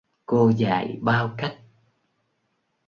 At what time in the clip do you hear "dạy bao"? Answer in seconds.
0.49-1.35